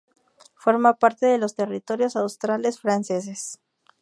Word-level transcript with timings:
Forma 0.55 0.95
parte 0.97 1.27
de 1.27 1.37
los 1.37 1.53
Territorios 1.53 2.15
Australes 2.15 2.79
Franceses. 2.79 3.59